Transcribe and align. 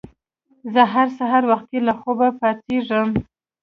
زه 0.73 0.81
هر 0.93 1.07
سهار 1.17 1.43
وختي 1.51 1.79
له 1.87 1.93
خوبه 1.99 2.27
پاڅیږم. 2.39 3.09